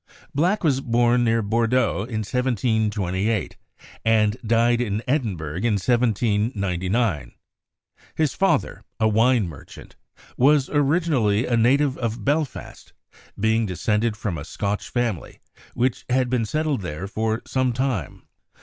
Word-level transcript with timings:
Black 0.33 0.63
was 0.63 0.81
born 0.81 1.23
near 1.23 1.43
Bordeaux 1.43 2.05
in 2.09 2.25
1728, 2.25 3.55
and 4.03 4.35
died 4.43 4.81
in 4.81 5.03
Edinburgh 5.07 5.57
in 5.57 5.73
1799. 5.73 7.33
His 8.15 8.33
father, 8.33 8.81
a 8.99 9.07
wine 9.07 9.47
merchant, 9.47 9.95
was 10.37 10.69
originally 10.71 11.45
a 11.45 11.55
native 11.55 11.99
of 11.99 12.25
Belfast, 12.25 12.93
being 13.39 13.67
descended 13.67 14.17
from 14.17 14.39
a 14.39 14.43
Scotch 14.43 14.89
family 14.89 15.39
which 15.75 16.03
had 16.09 16.31
been 16.31 16.45
settled 16.47 16.81
there 16.81 17.05
for 17.07 17.43
some 17.45 17.71
time. 17.71 18.23